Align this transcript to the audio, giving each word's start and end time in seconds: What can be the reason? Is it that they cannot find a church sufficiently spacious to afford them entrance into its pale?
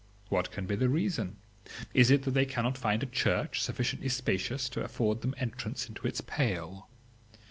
What 0.29 0.49
can 0.49 0.65
be 0.65 0.75
the 0.75 0.89
reason? 0.89 1.35
Is 1.93 2.09
it 2.09 2.23
that 2.23 2.31
they 2.31 2.47
cannot 2.47 2.75
find 2.75 3.03
a 3.03 3.05
church 3.05 3.61
sufficiently 3.61 4.09
spacious 4.09 4.67
to 4.69 4.83
afford 4.83 5.21
them 5.21 5.35
entrance 5.37 5.87
into 5.87 6.07
its 6.07 6.21
pale? 6.21 6.89